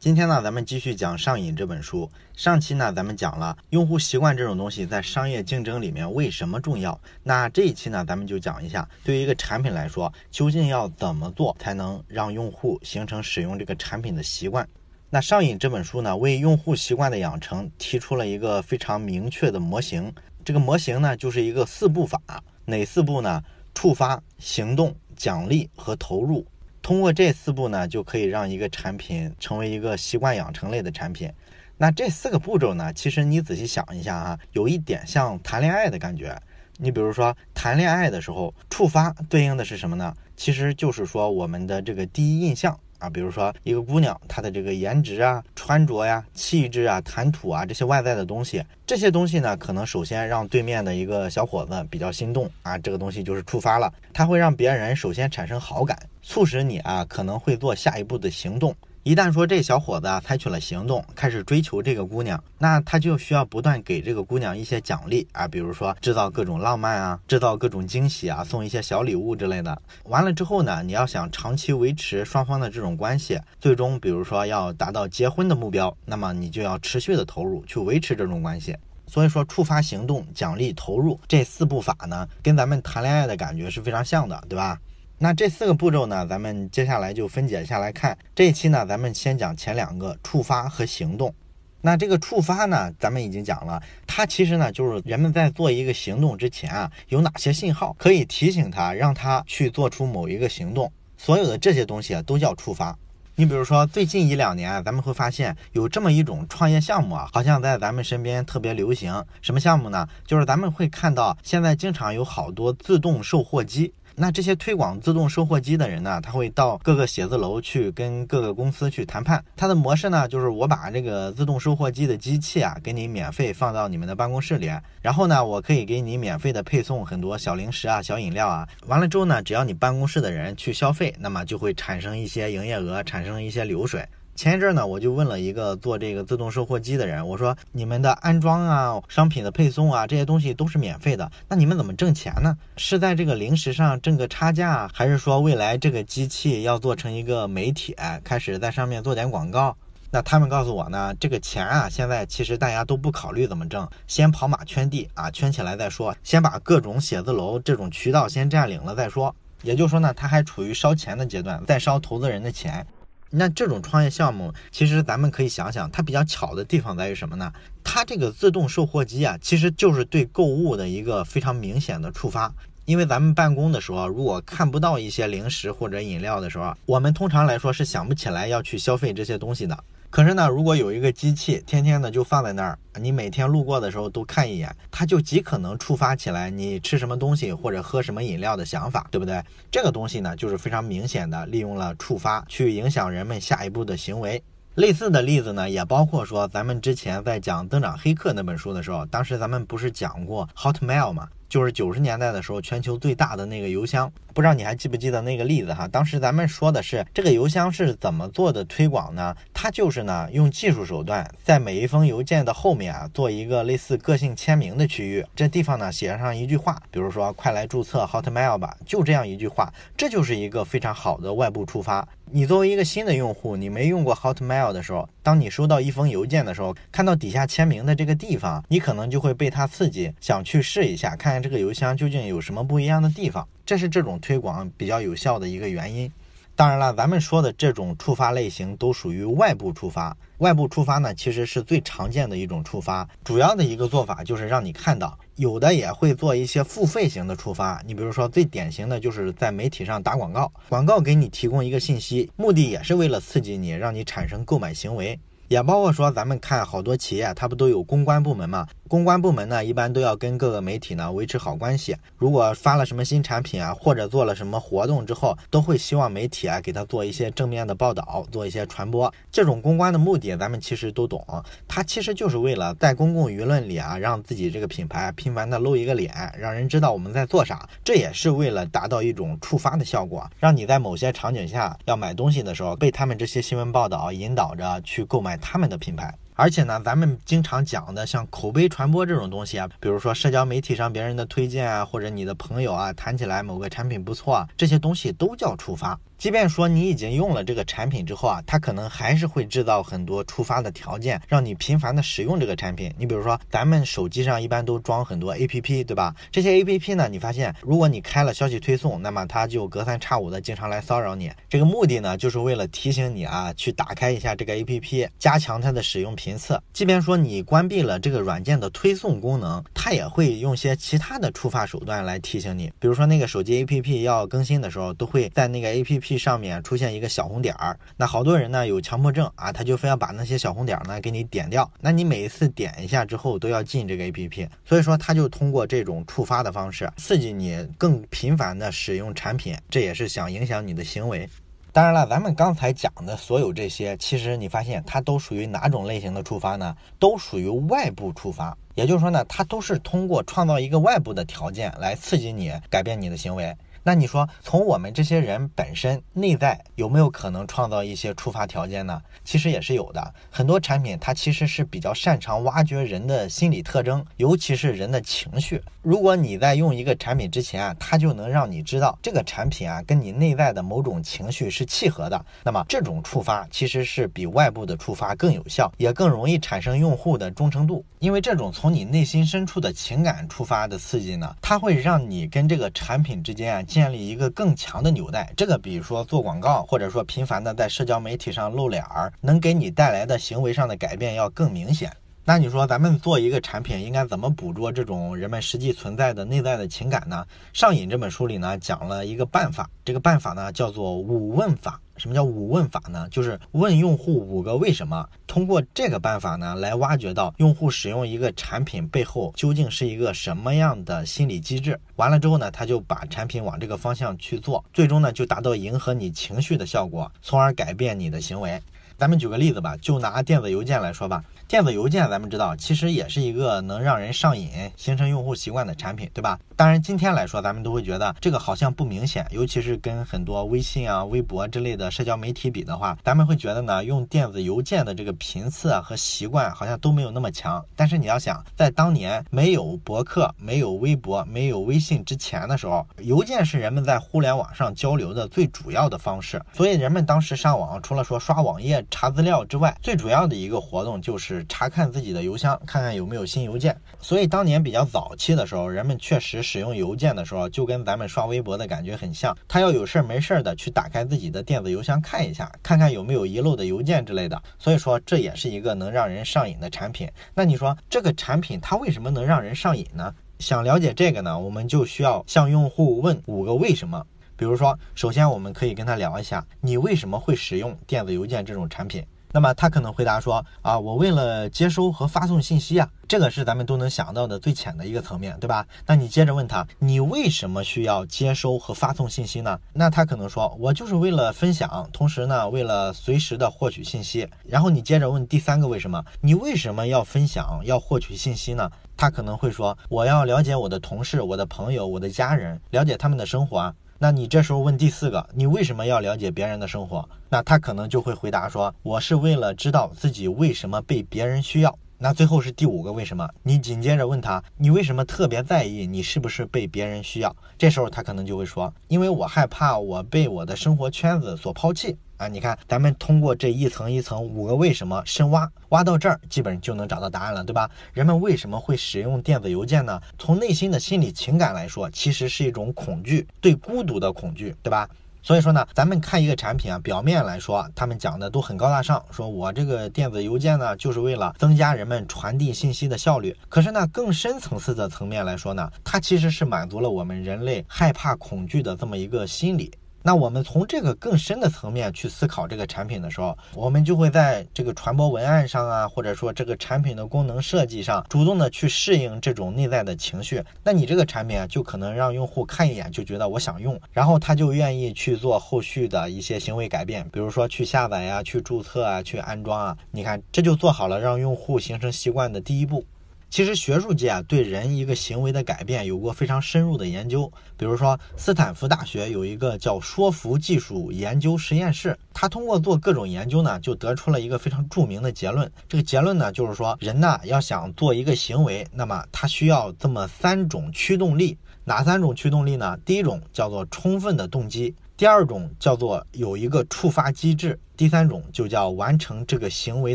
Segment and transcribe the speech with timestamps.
[0.00, 2.10] 今天呢，咱们继续讲《上瘾》这本书。
[2.34, 6.98] 上期呢，咱们讲了用户习惯这种东西在商业竞争里面为什么重要。
[7.22, 14.66] 那这一期呢，咱们就讲一下，对于一个产品来说，究竟要怎么做才能让用户形成使用这个产品的习惯？
[15.10, 20.10] 那《上瘾》这本书呢，为用户习惯的养成提出了一个非常明确的模型。
[20.42, 22.18] 这个模型呢，就是一个四步法。
[22.64, 23.42] 哪四步呢？
[23.74, 26.46] 触发、行动、奖励和投入。
[26.82, 31.30] 通过这四步呢，就可以让一个产品成为一个习惯养成类的产品。
[31.76, 36.38] 那这四个步骤呢，其实你仔细想一下啊，有一点像谈恋爱的感觉。
[36.76, 40.14] 你比如说谈恋爱的时候，触发对应的是什么呢？
[40.36, 55.98] 其实就是说我们的这个第一印象啊，比如说一个姑娘她的这个颜值啊、穿着呀、气质啊、谈吐啊这些外在的东西，这些东西呢，可能首先让对面的一个小伙子比较心动啊，这个东西就是触发了，它会让别人首先产生好感。
[56.22, 58.76] 促使你啊可能会做下一步的行动。
[59.02, 69.80] 一旦说这小伙子啊采取了行动，开始追求这个姑娘，那他就需要不断给这个姑娘一些奖励啊，比如说制造各种浪漫啊，制造各种惊喜啊，送一些小礼物之类的。
[70.04, 78.76] 完了之后呢，你要想长期维持双方的这种关系，最终比如说要达到结婚的目标，那么你就要持续的投入去维持这种关系。
[79.06, 84.78] 所以说，触发行动、奖励、投入这四步法呢，跟咱们谈恋爱的感觉是非常像的，对吧？
[85.22, 88.16] 那这四个步骤呢，咱们接下来就分解下来看。
[88.34, 91.34] 这一期呢，咱们先讲前两个触发和行动。
[91.82, 100.90] 那这个触发呢，咱们已经讲了，它其实呢就是人们在做一个行动之前啊，有哪些信号可以提醒他，让他去做出某一个行动。
[101.18, 102.96] 所有的这些东西啊，都叫触发。
[103.34, 109.22] 你比如说，最近一两年，咱们会发现有这么一种创业项目啊，好像在咱们身边特别流行。
[109.42, 110.06] 什么项目呢？
[110.26, 113.92] 就是咱们会看到现在经常有好多自动售货机。
[114.20, 119.42] 那这些推广自动售货机的人呢，他会到各个写字楼去跟各个公司去谈判。
[119.56, 128.68] 他的模式呢，就是我把这个自动售货机的机器啊，给你免费放到你们的办公室里，然后呢，我可以给你免费的配送很多小零食啊、小饮料啊。
[128.88, 134.06] 完了之后呢，只要你办公室的人去消费，那么就会产生一些营业额，产生一些流水。
[134.40, 142.56] 前一阵呢，我就问了一个做这个自动售货机的人，我说：“你们的安装啊、商品的配送啊，这些东西都是免费的，那你们怎么挣钱呢？
[142.78, 149.76] 是在这个零食上挣个差价，还是说未来这个机器要做成一个媒体，开始在上面做点广告？”
[150.10, 159.36] 那他们告诉我呢，这个钱啊，现在其实大家都不考虑怎么挣，先跑马圈地啊，圈起来再说，先把各种写字楼这种渠道先占领了再说。
[159.62, 162.86] 也就是说呢，他还处于烧钱的阶段，在烧投资人的钱。
[163.30, 167.52] 那这种创业项目，其实咱们可以想想，它比较巧的地方在于什么呢？
[167.84, 172.52] 它这个自动售货机啊，其实就是对购物的一个非常明显的触发。
[172.86, 179.78] 因为咱们办公的时候，如果看不到一些零食或者饮料的时候，我们通常来说是想不起来要去消费这些东西的。
[180.10, 189.40] 可是呢，如果有一个机器天天的就放在那儿，你每天路过的时候都看一眼，它就极可能触发起来你吃什么东西或者喝什么饮料的想法，对不对？
[189.70, 194.42] 这个东西呢，就是非常明显的利用了触发去影响人们下一步的行为。
[194.74, 201.28] 类似的例子呢，也包括说咱们之前在讲《增长黑客》那本书的时候，当时咱们不是讲过 Hotmail 吗？
[201.50, 205.88] 就是九十年代的时候，全球最大的那个邮箱，不知道你还记不记得那个例子哈？
[205.88, 209.34] 当时咱们说的是这个邮箱是怎么做的推广呢？
[209.52, 222.06] 它就是呢用技术手段，在每一封邮件的后面啊做一个类似个性签名的区域，这地方呢写上一句话，比如说快来注册 Hotmail 吧，就这样一句话，这就是一个非常好的外部触发。
[222.32, 233.46] 你作为一个新的用户，你没用过 Hotmail 的时候，当你收到一封邮件的时候，看到底下签名的这个地方，你可能就会被它刺激，想去试一下，看这个邮箱究竟有什么不一样的地方。
[233.64, 236.10] 这是这种推广比较有效的一个原因。
[236.56, 240.14] 当然了，咱们说的这种触发类型都属于外部触发。
[240.38, 243.08] 外部触发呢，其实是最常见的一种触发。
[243.24, 247.80] 主要的一个做法就是让你看到，有的也会做一些付费型的触发。
[247.86, 255.18] 你比如说，最典型的就是在媒体上打广告，广告给你提供一个信息，目的也是为了刺激你，让你产生购买行为。
[255.50, 258.68] 也包括说，咱们看好多企业，它不都有公关部门吗？
[258.86, 261.96] 公关部门呢，一般都要跟各个媒体呢维持好关系。
[262.16, 269.12] 如果发了什么新产品啊，或者做了什么活动之后，都会希望媒体啊给他做一些正面的报道，做一些传播。
[269.32, 271.24] 这种公关的目的，咱们其实都懂，
[271.66, 277.68] 它其实就是为了在公共舆论里啊，让自己这个品牌频繁的露一个脸，让人知道我们在做啥。
[277.82, 285.39] 这也是为了达到一种触发的效果，让你在某些场景下要买东西的时候，被他们这些新闻报道引导着去购买。
[285.40, 295.98] 他们的品牌，而且呢，咱们经常讲的像口碑传播这种东西啊，比如说社交媒体上别人的推荐啊，或者你的朋友啊谈起来某个产品不错，这些东西都叫触发。
[296.20, 302.92] 即便说你已经用了这个产品之后啊，它可能还是会制造很多触发的条件，让你频繁的使用这个产品。
[302.98, 306.14] 你比如说，咱们手机上一般都装很多 APP，对吧？
[306.30, 311.32] 这些 APP 呢，你发现如果你开了消息推送，那么它就隔三差五的经常来骚扰你。
[311.48, 316.60] 这个目的呢，就是为了提醒你啊，去打开一下这个 APP，加强它的使用频次。
[316.74, 322.70] 即便说你关闭了这个软件的推送功能，它也会用些其他的触发手段来提醒你。
[322.78, 327.78] 比如说那个手机 APP 要更新的时候，都会在那个 APP 上面出现一个小红点儿。
[327.96, 331.70] 那好多人呢有强迫症啊，他就非要把那些小红点儿呢给你点掉。
[331.80, 341.28] 那你每一次点一下之后都要进这个 APP，所以说他就通过这种触发的方式刺激你更频繁的使用产品，这也是想影响你的行为。
[341.72, 346.76] 当然了，咱们刚才讲的所有这些，其实你发现它都属于哪种类型的触发呢？
[346.98, 353.56] 都属于外部触发，也就是说呢，它都是通过创造一个外部的条件来刺激你改变你的行为。
[353.82, 359.00] 那你说，从我们这些人本身内在有没有可能创造一些触发条件呢？
[359.24, 360.14] 其实也是有的。
[360.30, 365.62] 很多产品它其实是比较擅长挖掘人的心理特征，尤其是人的情绪。
[365.80, 377.82] 如果你在用一个产品之前啊，它就能让你知道这个产品啊跟你内在的某种情绪是契合的，那么这种触发其实是比外部的触发更有效，也更容易产生用户的忠诚度。
[377.98, 383.64] 因为这种从你内心深处的情感触发的刺激呢，它会让你跟这个产品之间啊。
[383.70, 391.88] 建立一个更强的纽带，这个比如说做广告，或者说频繁的在社交媒体上露脸儿，能给你带来的行为上的改变要更明显。
[392.24, 397.24] 那你说咱们做一个产品，应该怎么捕捉这种人们实际存在的内在的情感呢？
[397.52, 401.80] 上瘾这本书里呢讲了一个办法，这个办法呢叫做五问法。
[402.00, 403.06] 什么叫五问法呢？
[403.10, 411.78] 就是问用户五个为什么，通过这个办法呢来挖掘到用户使用一个产品背后究竟是一个什么样的心理机制。
[411.96, 418.58] 完了之后呢，他就把产品往这个方向去做，最终呢就达到迎合你情绪的效果，从而改变你的行为。
[419.00, 421.24] 咱们举个例子吧，就拿电子邮件来说吧。
[421.48, 426.38] 电子邮件咱们知道，其实也是一个能让人上瘾、形成用户习惯的产品，对吧？
[426.54, 437.64] 当然，今天来说，咱们都会觉得这个好像不明显，尤其是跟很多微信啊、微博之类的社交媒体比的话，咱们会觉得呢，用电子邮件的这个频次和习惯好像都没有那么强。
[437.74, 446.40] 但是你要想，在当年没有博客、没有微博、没有微信之前的时候，邮件是人们在互联网上交流的最主要的方式。
[446.52, 451.44] 所以人们当时上网，除了说刷网页、查资料之外，最主要的一个活动就是。
[451.48, 453.76] 查看自己的邮箱，看看有没有新邮件。
[454.00, 459.36] 所以当年比较早期的时候，人们确实使用邮件的时候，就跟咱们刷微博的感觉很像。
[459.48, 464.40] 他要有事儿没事儿的去打开自己的电子邮箱看一下，看看有没有遗漏的邮件之类的。
[464.58, 467.08] 所以说这也是一个能让人上瘾的产品。
[467.34, 470.14] 那你说这个产品它为什么能让人上瘾呢？
[470.38, 474.06] 想了解这个呢，我们就需要向用户问五个为什么。
[474.40, 479.04] 比如说，首先我们可以跟他聊一下，你为什么会使用电子邮件这种产品？
[479.32, 485.66] 那么他可能回答说啊，我为了接收和发送信息啊，这个是咱们都能想到的最浅的一个层面，对吧？
[485.84, 489.60] 那你接着问他，你为什么需要接收和发送信息呢？
[489.74, 494.26] 那他可能说，我就是为了分享，同时呢，为了随时的获取信息。
[494.48, 498.70] 然后你接着问第三个为什么，你为什么要分享，要获取信息呢？
[498.96, 503.74] 他可能会说，我要了解我的同事、我的朋友、我的家人，了解他们的生活啊。
[504.02, 507.06] 那你这时候问第四个，你为什么要了解别人的生活？
[507.28, 511.78] 那他可能就会回答说，我是为了知道自己为什么被别人需要。
[512.02, 513.28] 那最后是第五个为什么？
[513.42, 517.36] 你紧接着问他，你为什么特别在意你是不是被别人需要？
[517.58, 521.94] 这时候他可能就会说，因为我害怕我被我的生活圈子所抛弃。
[522.16, 527.70] 啊，你看，咱们通过这一层一层五个为什么深挖，挖到这儿，基本就能找到答案了，对吧？
[527.92, 530.00] 人们为什么会使用电子邮件呢？
[530.18, 534.88] 从内心的心理情感来说，其实是一种恐惧，对孤独的恐惧，对吧？
[535.22, 543.36] 所以说呢，咱们看一个产品啊，表面来说，他们讲的都很高大上，说我这个电子邮件呢，就是为了增加人们传递信息的效率。
[543.48, 549.70] 可是呢，更深层次的层面来说呢，它其实是满足了我们人类害怕恐惧的这么一个心理。
[550.02, 560.42] 那我们从这个更深的层面去思考这个产品的时候，我们就会在这个传播文案上啊，或者说这个产品的功能设计上，主动的去适应这种内在的情绪。
[560.64, 569.76] 那你这个产品啊，就可能让用户看一眼就觉得我想用，然后他就愿意去做后续的一些行为改变，比如说去下载呀、去注册啊、去安装啊。
[569.90, 572.84] 你看，这就做好了让用户形成习惯的第一步。
[573.30, 577.32] 其实学术界啊，对人一个行为的改变有过非常深入的研究。
[577.56, 585.48] 比如说，斯坦福大学有一个叫说服技术研究实验室，他通过做各种研究呢，就得出了一个非常著名的结论。
[585.68, 591.38] 这个结论呢，就是说人呢要想做一个行为，那么他需要这么三种驱动力。
[591.62, 592.76] 哪三种驱动力呢？
[592.84, 594.74] 第一种叫做充分的动机。
[595.00, 599.94] 第二种叫做有一个触发机制，第三种就叫完成这个行为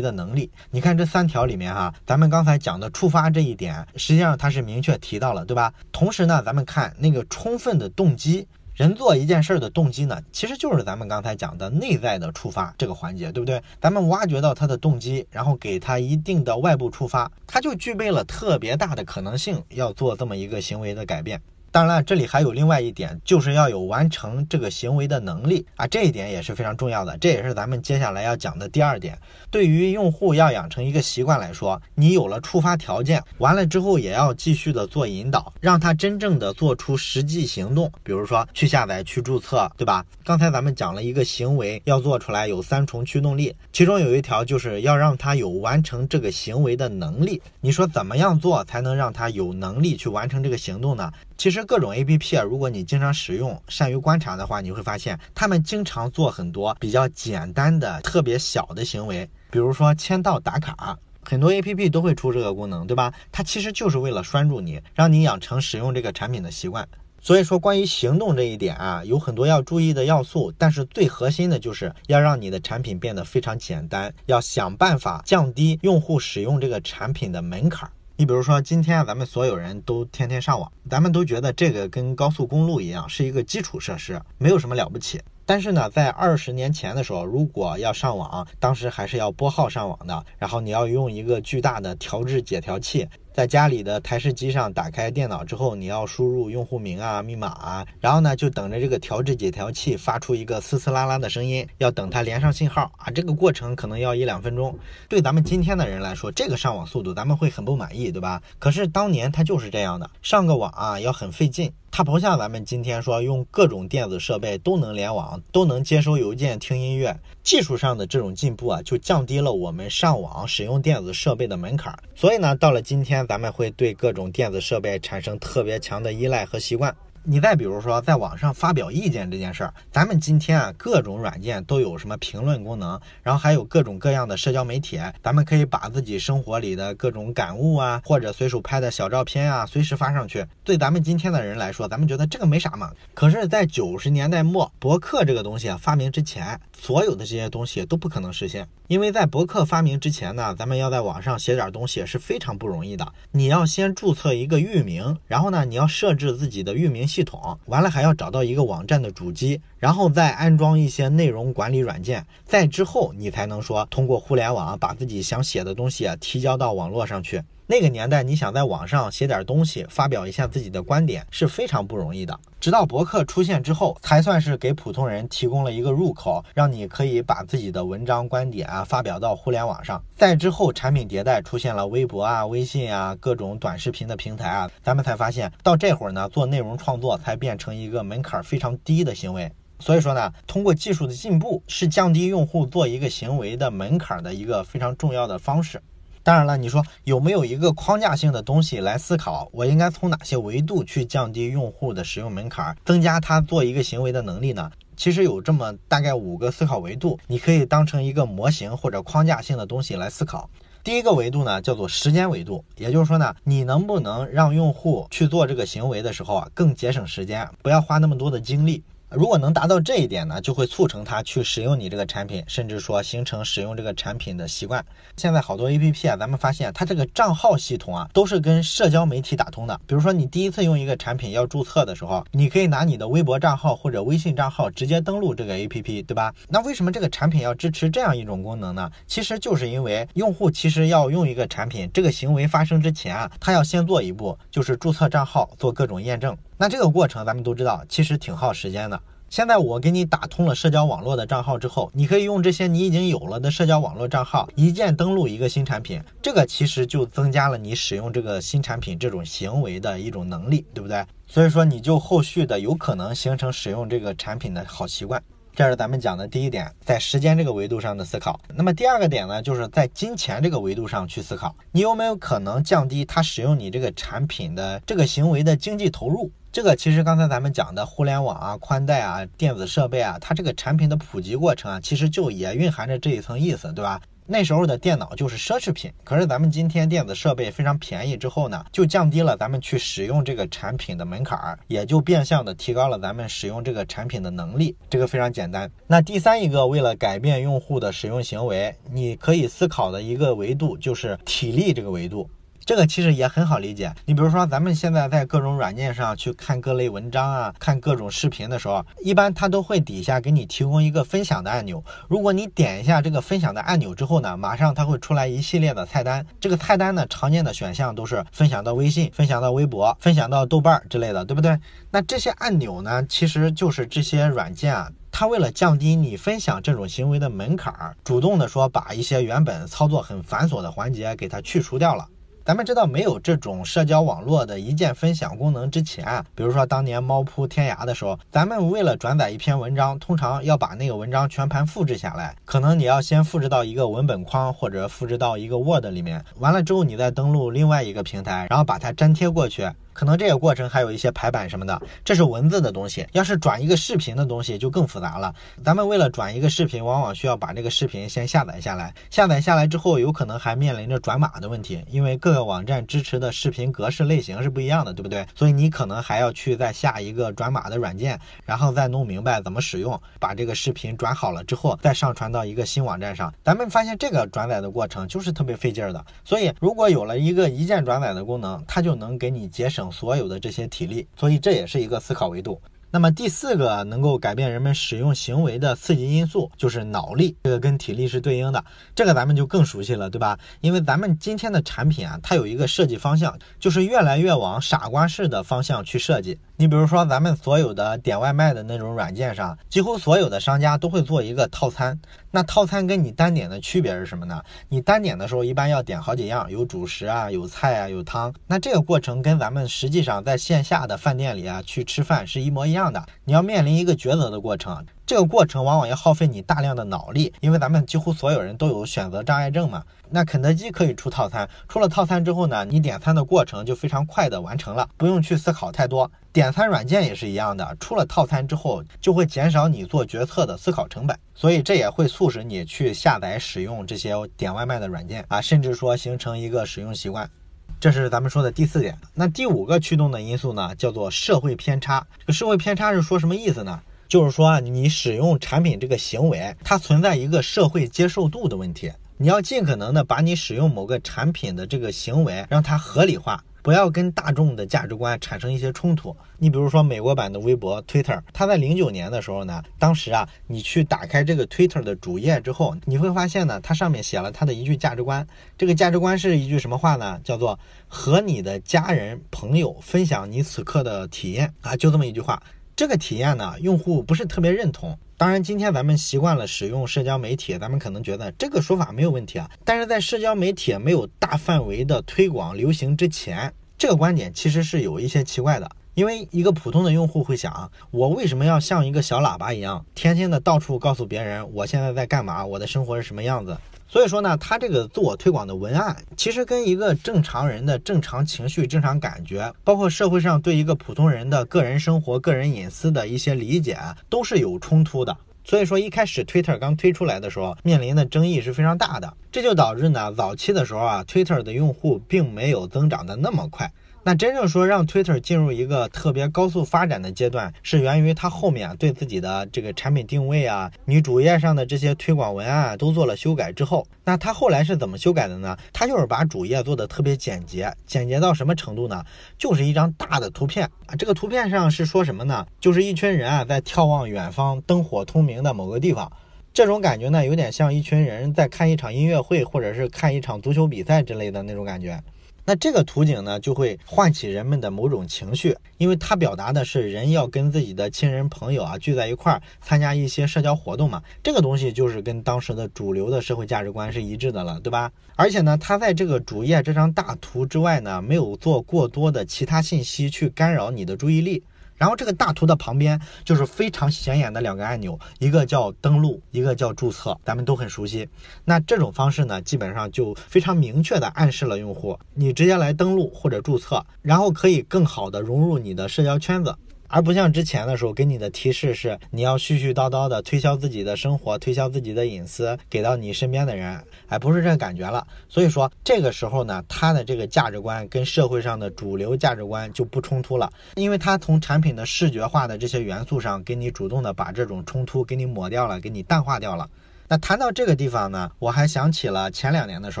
[0.00, 0.50] 的能力。
[0.72, 5.72] 你看这三条里面哈，咱们刚才讲的触发这一点，实际上它是明确提到了，对吧？
[5.92, 13.62] 同时呢，咱们看那个充分的动机，人做一件事儿的动机呢，其实就是咱们刚才讲的内在的触发这个环节，对不对？
[13.80, 21.40] 咱们挖掘到他的动机，然后给他一定的外部触发，他就具备了特别大的可能性要做这么一个行为的改变。
[21.76, 27.18] 当然了，这里还有另外一点，就是要有完成这个行为的能力啊，这一点也是非常重要的。
[27.18, 29.18] 这也是咱们接下来要讲的第二点。
[29.50, 37.92] 对于用户要养成一个习惯来说，你有了触发条件，完了之后也要继续的做引导，让他真正的做出实际行动。
[38.02, 40.02] 比如说去下载、去注册，对吧？
[40.24, 47.42] 刚才咱们讲了一个行为要做出来有三重驱动力，其中有一条就是要让他有完成这个行为的能力。
[47.60, 51.12] 你说怎么样做才能让他有能力去完成这个行动呢？
[51.36, 63.12] 其实各种 A P P 啊，如果你经常使用、善于观察的话，你会发现他们经常做很多比较简单的、特别小的行为，比如说签到打卡，很多 A P P 都会出这个功能，对吧？
[63.30, 66.88] 它其实就是为了拴住你，让你养成使用这个产品的习惯。
[67.20, 77.90] 所以说，关于行动这一点啊，有很多要注意的要素，但是最核心的就是要让你的产品变得非常简单，要想办法降低用户使用这个产品的门槛。
[78.18, 85.20] 你比如说，今天咱们所有人都天天上网，咱们都觉得这个跟高速公路一样，是一个基础设施，没有什么了不起。
[85.44, 93.06] 但是呢，在二十年前的时候，如果要上网，当时还是要拨号上网的，然后你要用一个巨大的调制解调器。
[93.36, 104.74] 在家里的台式机上打开电脑之后，你要输入用户名啊、密码啊，然后呢就等着这个调制解调器发出一个嘶嘶啦啦的声音，要等它连上信号啊，这个过程可能要一两分钟。
[105.06, 108.40] 对咱们今天的人来说，这个上网速度咱们会很不满意，对吧？
[108.58, 111.70] 可是当年它就是这样的，上个网啊要很费劲。
[111.90, 121.98] 它不像咱们今天说用各种电子设备都能联网，都能接收邮件、听音乐，技术上的这种进步啊，就降低了我们上网使用电子设备的门槛。
[122.14, 126.94] 所以呢，到了今天，咱们会对各种电子设备产生特别强的依赖和习惯。
[127.28, 140.46] 你再比如说，在网上发表意见这件事儿，咱们今天啊，各种软件都有什么评论功能，然后还有各种各样的社交媒体，咱们可以把自己生活里的各种感悟啊，或者随手拍的小照片啊，随时发上去。
[140.62, 142.92] 对咱们今天的人来说，咱们觉得这个没啥嘛。
[143.12, 153.10] 可是，在九十年代末，博客这个东西啊发明之前，所有的这些东西都不可能实现，因为在博客发明之前呢，咱们要在网上写点东西是非常不容易的。
[153.32, 157.06] 你要先注册一个域名，然后呢，你要设置自己的域名。
[157.06, 167.40] 系统完了还要找到一个网站的主机，然后再安装一些内容管理软件，在之后你才能说通过互联网把自己想写的东西提交到网络上去。
[167.68, 172.38] 那个年代，你想在网上写点东西，发表一下自己的观点是非常不容易的。
[172.60, 180.00] 直到博客出现之后，才算是给普通人提供了一个入口，让你可以把自己的文章、观点啊发表到互联网上。
[180.14, 189.50] 再之后，产品迭代出现了微博啊、微信啊各种短视频的平台啊，咱们才发现到这会儿呢，做内容创作才变成一个门槛非常低的行为。
[189.80, 195.82] 所以说呢，通过技术的进步，是降低用户做一个行为的门槛的一个非常重要的方式。
[196.26, 204.68] 当然了，你说有没有一个框架性的东西来思考，我应该从哪些维度去降低用户的使用门槛，增加他做一个行为的能力呢？
[204.96, 210.50] 其实有这么大概五个思考维度，你可以当成一个模型或者框架性的东西来思考。
[210.82, 218.82] 第一个维度呢，叫做时间维度，也就是说呢，你能不能让用户去做这个行为的时候啊，更节省时间，不要花那么多的精力。
[219.10, 224.84] 如果能达到这一点呢，就会促成他去使用你这个产品，甚至说形成使用这个产品的习惯。
[225.16, 229.80] 现在好多 A P P 啊，咱们发现它这个账号系统啊，都是跟社交媒体打通的。
[229.86, 236.34] 比如说你第一次用一个产品要注册的时候，你可以拿你的微博账号或者微信账号直接登录这个 A P P，对吧？
[236.48, 238.90] 那为什么这个产品要支持这样一种功能呢？
[239.06, 246.36] 其实就是因为用户其实要用一个产品，这个行为发生之前啊，他要先做一步，就是注册账号，做各种验证。
[246.58, 248.98] 那这个过程咱们都知道，其实挺耗时间的。
[249.28, 256.00] 现在我给你打通了社交网络的账号之后，你可以用这些你已经有了的社交网络账号，一键登录一个新产品。
[256.22, 261.04] 这个其实就增加了你使用这个新产品这种行为的一种能力，对不对？
[261.26, 265.22] 所以说你就后续的有可能形成使用这个产品的好习惯。
[265.54, 268.38] 这是咱们讲的第一点，在时间这个维度上的思考。
[268.54, 276.30] 那么第二个点呢，就是在金钱这个维度上去思考，你有没有可能降低他使用你这个产品的这个行为的经济投入？
[276.56, 284.00] 这个其实刚才咱们讲的互联网啊、宽带啊、电子设备啊，它这个产品的普及过程啊，其实就也蕴含着这一层意思，对吧？
[284.24, 285.92] 那时候的电脑就是奢侈品。
[286.02, 294.74] 可是咱们今天电子设备非常便宜之后呢，就降低了咱们去使用这个产品的门槛儿，也就变相的提高了咱们使用这个产品的能力。
[294.88, 295.70] 这个非常简单。
[295.86, 302.30] 那第三一个，为了改变用户的使用行为，你可以思考的一个维度就是体力这个维度。
[302.66, 303.94] 这个其实也很好理解。
[304.06, 311.80] 你比如说，咱们现在在各种软件上去看各类文章啊，看各种视频的时候，一般它都会底下给你提供一个分享的按钮。
[312.08, 316.26] 如果你点一下这个分享的按钮之后呢，马上它会出来一系列的菜单。
[316.40, 321.56] 这个菜单呢，常见的选项都是分享到微信、分享到微博、分享到豆瓣之类的，对不对？
[321.92, 332.04] 那这些按钮呢，其实就是这些软件啊，它为了降低你分享这种行为的门槛儿，主动的说把一些原本操作很繁琐的环节给它去除掉了。
[332.46, 349.68] 咱们知道，没有这种社交网络的一键分享功能之前，比如说当年猫扑天涯的时候，咱们为了转载一篇文章，通常要把那个文章全盘复制下来，可能你要先复制到一个文本框或者复制到一个 Word 里面，完了之后你再登录另外一个平台，然后把它粘贴过去。
[349.96, 353.06] 可能这个过程还有一些排版什么的，这是文字的东西。
[353.12, 355.34] 要是转一个视频的东西就更复杂了。
[355.64, 358.92] 咱们为了转一个视频，往往需要把这个视频先下载下来。
[359.08, 365.26] 下载下来之后，有可能还面临着转码的问题，因为各个网站支持的视频格式类型是不一样的，对不对？
[365.34, 373.32] 所以你可能还要去再下一个转码的软件，然后再弄明白怎么使用，把这个视频转好了之后，再上传到一个新网站上。
[373.42, 376.04] 咱们发现这个转载的过程就是特别费劲儿的。
[376.22, 379.85] 所以如果有了一个一键转载的功能，它就能给你节省。
[379.90, 382.60] 所有的这些体力，所以这也是一个思考维度。
[382.88, 388.64] 那么第四个能够改变人们使用行为的刺激因素就是脑力，这个跟体力是对应的，
[388.94, 390.38] 这个咱们就更熟悉了，对吧？
[390.60, 396.38] 因为咱们今天的产品啊，它有一个设计方向，就是越来越往傻瓜式的方向去设计。
[396.58, 402.00] 你比如说，咱们所有的点外卖的那种软件上，几乎所有的商家都会做一个套餐。
[402.30, 404.42] 那套餐跟你单点的区别是什么呢？
[404.70, 408.32] 你单点的时候一般要点好几样，有主食啊，有菜啊，有汤。
[408.46, 413.04] 那这个过程跟咱们实际上在线下的饭店里啊去吃饭是一模一样的。
[413.24, 414.86] 你要面临一个抉择的过程。
[415.06, 419.84] 这个过程往往要耗费你大量的脑力，因为咱们几乎所有人都有选择障碍症嘛。
[420.10, 426.10] 那肯德基可以出套餐，出了套餐之后呢，你点餐的过程就非常快的完成了，不用去思考太多。
[426.32, 437.30] 点餐软件也是一样的，出了套餐之后就会减少你做决策的思考成本，所以这也会促使你去下载使用这些点外卖的软件啊，甚至说形成一个使用习惯。
[437.78, 438.98] 这是咱们说的第四点。
[439.14, 442.04] 那第五个驱动的因素呢，叫做社会偏差。
[442.18, 443.80] 这个社会偏差是说什么意思呢？
[444.08, 448.92] 就是说，你使用产品这个行为，它存在一个社会接受度的问题。
[449.18, 456.14] 你要尽可能的把你使用某个产品的这个行为让它合理化，不要跟大众的价值观产生一些冲突。
[456.36, 465.26] 你比如说美国版的微博 Twitter，它在零九年的时候呢，当时啊，你去打开这个 Twitter 的主页之后，你会发现呢，它上面写了它的一句价值观。
[465.56, 467.18] 这个价值观是一句什么话呢？
[467.24, 472.42] 叫做和你的家人朋友分享你此刻的体验啊，就这么一句话。
[472.76, 474.98] 这个体验呢，用户不是特别认同。
[475.16, 479.50] 当然，今天咱们习惯了使用社交媒体，咱们可能觉得这个说法没有问题啊。
[479.64, 485.70] 但是在社交媒体没有大范围的推广流行之前，这个观点其实是有一些奇怪的。
[485.94, 493.56] 因为一个普通的用户会想，我为什么要像一个小喇叭一样，天天的到处告诉别人我现在在干嘛，我的生活是什么样子？
[493.88, 503.78] 所以说呢，他这个自我推广的文案，其实跟一个正常人的正常情绪、正常感觉，包括社会上对一个普通人的个人生活、个人隐私的一些理解，
[504.10, 505.16] 都是有冲突的。
[505.44, 513.72] 所以说，一开始 Twitter 刚推出来的时候，面临的争议是非常大的，这就导致呢，早期的时候啊，Twitter 的用户并没有增长的那么快。
[514.06, 525.56] 那真正说让 Twitter 进入一个特别高速发展的阶段，是源于它后面对自己的这个产品定位啊，你主页上的这些推广文案都做了修改之后，那它后来是怎么修改的呢？
[525.72, 529.02] 它就是把主页做的特别简洁，简洁到什么程度呢？
[529.36, 532.46] 就是一张大的图片啊，这个图片上是说什么呢？
[532.60, 536.08] 就是一群人啊在眺望远方灯火通明的某个地方，
[536.54, 542.00] 这种感觉呢，有点像一群人在看一场音乐会或者是看一场足球比赛之类的那种感觉。
[542.48, 551.02] 那这个图景呢，就会唤起人们的某种情绪，因为它表达的是人要跟自己的亲人朋友啊聚在一块儿参加一些社交活动嘛。
[551.24, 554.92] 这个东西就是跟当时的主流的社会价值观是一致的了，对吧？
[555.16, 561.42] 而且呢，它在这个主页这张大图之外呢，没有做过多的其他信息去干扰你的注意力。
[561.76, 568.08] 然后这个大图的旁边就是非常显眼的两个按钮，一个叫登录，一个叫注册，咱们都很熟悉。
[568.44, 576.54] 那这种方式呢，基本上就非常明确的暗示了用户，你直接来登录或者注册，然后可以更好的融入你的社交圈子。
[576.88, 585.06] 而不像之前的时候给你的提示是你要絮絮叨叨的推销自己的生活，推销自己的隐私给到你身边的人，哎，不是这感觉了。
[585.28, 596.68] 所以说这个时候呢，他的这个价值观跟社会上的主流价值观就不冲突了，因为他从产品的视觉化的这些元素上给你主动的把这种冲突给你抹掉了，给你淡化掉了。
[597.08, 600.00] 那谈到这个地方呢，我还想起了前两年的时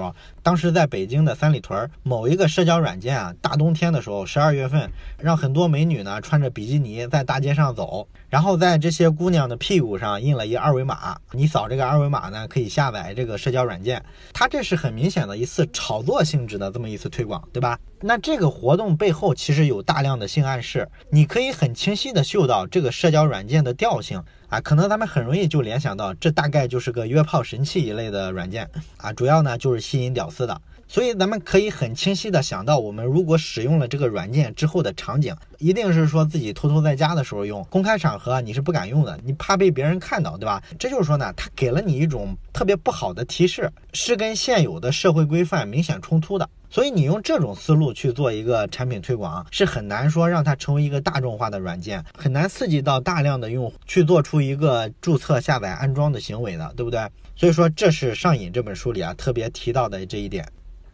[0.00, 14.04] 候，当时在北京的三里屯某一个社交软件啊，大冬天的时候，十二月份，让很多美女呢穿着比基尼在大街上走，然后在这些姑娘的屁股上印了一二维码，你扫这个二维码呢，可以下载这个社交软件。
[14.32, 17.78] 它这是很明显的一次炒作性质的这么一次推广，对吧？
[18.00, 24.22] 那这个活动背后其实有大量的性暗示，你可以很清晰的嗅到这个社交软件的调性。
[24.48, 30.60] 啊，可能咱们很容易就联想到，这大概就是个约炮神器一类的软件啊，主要呢就是吸引屌丝的。
[30.86, 40.62] 所以咱们可以很清晰的想到，我们如果使用了这个软件之后的场景，一定是说自己偷偷在家的时候用，公开场合你是不敢用的，你怕被别人看到，对吧？
[40.78, 46.48] 这就是说呢，它给了你一种特别不好的提示，是跟现有的社会规范明显冲突的。
[46.68, 57.00] 所以你用这种思路去做一个产品推广，是很难说让它成为一个大众化的软件，很难刺激到大量的用户去做出一个注册、下载、安装的行为的，对不对？
[57.34, 60.46] 所以说这是上瘾这本书里啊特别提到的这一点。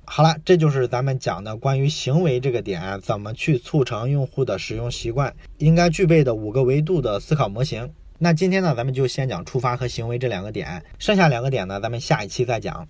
[0.04, 7.88] 好了，这就是咱们讲的关于行为这个点，怎么去促成用户的使用习惯，应该具备的五个维度的思考模型。
[8.18, 12.86] 那今天呢，咱们就先讲触发和行为这两个点，剩下两个点呢，咱们下一期再讲。